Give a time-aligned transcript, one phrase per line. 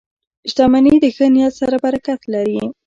[0.49, 2.59] •شتمني د ښه نیت سره برکت لري.